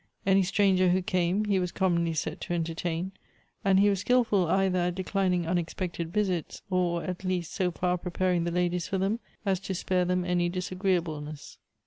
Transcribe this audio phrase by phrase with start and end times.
[0.25, 3.11] Any stranger who came he was commonly set to entertain,
[3.63, 8.43] and he was skilful either ;it declining unexpected visits, or at least so far preparing
[8.43, 11.59] the ladies for them as to spare them any disagreeable ness.